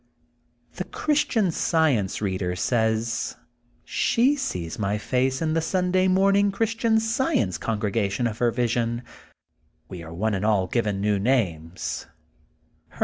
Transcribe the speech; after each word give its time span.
The 0.77 0.83
Christian 0.85 1.51
Science 1.51 2.17
Beader 2.21 2.55
says 2.57 3.35
she 3.85 4.35
sees 4.35 4.79
my 4.79 4.97
face 4.97 5.43
in 5.43 5.53
the 5.53 5.61
Sunday 5.61 6.07
morning 6.07 6.51
Christian 6.51 6.99
Science 6.99 7.59
congregation 7.59 8.25
of 8.25 8.39
her 8.39 8.49
vi 8.49 8.65
sion. 8.65 9.03
We 9.89 10.01
are 10.01 10.11
one 10.11 10.33
and 10.33 10.43
all 10.43 10.65
given 10.65 11.01
new 11.01 11.19
names. 11.19 12.07